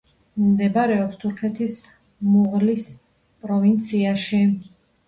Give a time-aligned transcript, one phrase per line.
[0.45, 1.77] მდებარეობს თურქეთის
[2.33, 2.89] მუღლის
[3.47, 4.43] პროვინციაში.